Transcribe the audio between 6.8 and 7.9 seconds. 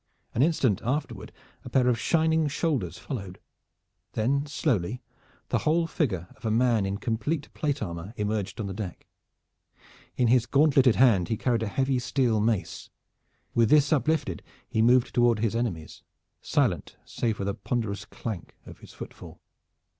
in complete plate